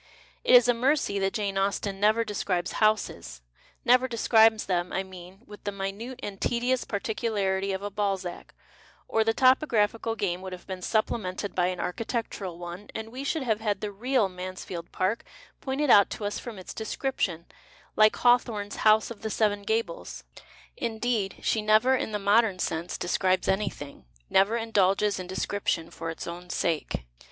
[0.43, 3.43] It is a mercy that Jane Austen never describes houses—
[3.85, 8.55] never descril^cs them, I mean, with the minute (and tedious) particularity of a Balzac—
[9.07, 13.23] or the topographical game would have been supple mented by an architectural one, and we
[13.23, 15.23] should have had the" real'" Mansfield Park
[15.67, 17.45] })ointed out to us from its description,
[17.95, 20.23] like Hawthorne's House of the Seven Gables.
[20.77, 25.91] Indeed, she never, in the modern sense, describes any tiling, never indulges in descrip tion
[25.99, 27.05] lor its own sake.